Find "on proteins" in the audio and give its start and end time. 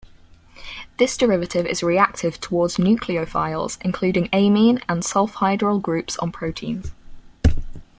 6.17-6.91